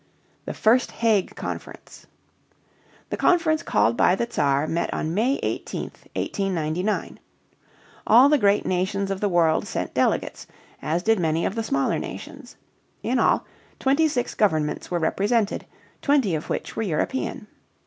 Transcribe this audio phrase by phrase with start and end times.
[0.45, 2.07] THE FIRST HAGUE CONFERENCE.
[3.11, 7.19] The conference called by the Czar met on May 18, 1899.
[8.07, 10.47] All the great nations of the world sent delegates,
[10.81, 12.55] as did many of the smaller nations.
[13.03, 13.45] In all,
[13.77, 15.67] twenty six governments were represented,
[16.01, 17.45] twenty of which were European.